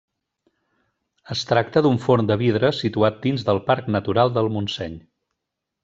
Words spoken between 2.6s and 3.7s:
situat dins del